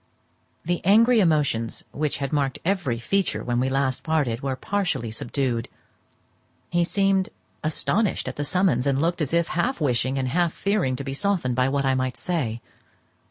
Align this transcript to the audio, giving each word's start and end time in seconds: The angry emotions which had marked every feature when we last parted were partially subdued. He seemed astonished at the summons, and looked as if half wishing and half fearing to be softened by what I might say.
The 0.65 0.83
angry 0.83 1.19
emotions 1.19 1.83
which 1.91 2.17
had 2.17 2.33
marked 2.33 2.57
every 2.65 2.97
feature 2.97 3.43
when 3.43 3.59
we 3.59 3.69
last 3.69 4.01
parted 4.01 4.41
were 4.41 4.55
partially 4.55 5.11
subdued. 5.11 5.69
He 6.71 6.83
seemed 6.83 7.29
astonished 7.63 8.27
at 8.27 8.35
the 8.35 8.43
summons, 8.43 8.87
and 8.87 8.99
looked 8.99 9.21
as 9.21 9.31
if 9.31 9.49
half 9.49 9.79
wishing 9.79 10.17
and 10.17 10.29
half 10.29 10.53
fearing 10.53 10.95
to 10.95 11.03
be 11.03 11.13
softened 11.13 11.55
by 11.55 11.69
what 11.69 11.85
I 11.85 11.93
might 11.93 12.17
say. 12.17 12.61